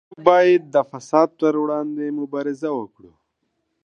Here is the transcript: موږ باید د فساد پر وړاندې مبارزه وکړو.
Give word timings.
موږ 0.09 0.19
باید 0.27 0.61
د 0.75 0.77
فساد 0.91 1.29
پر 1.39 1.53
وړاندې 1.63 2.05
مبارزه 2.19 2.69
وکړو. 2.79 3.11